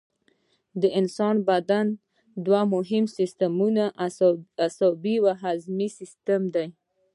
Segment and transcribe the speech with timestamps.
[0.81, 1.87] د انساني بدن
[2.45, 3.83] دوه مهم سیستمونه
[4.65, 6.67] عصبي او هضمي سیستم دي